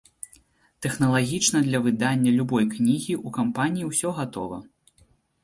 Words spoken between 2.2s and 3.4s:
любой кнігі ў